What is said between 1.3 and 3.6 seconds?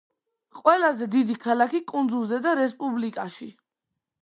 ქალაქი კუნძულზე და რესპუბლიკაში.